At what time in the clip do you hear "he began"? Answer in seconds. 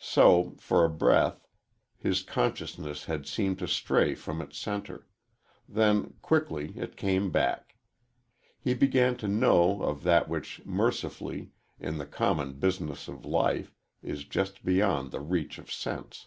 8.58-9.14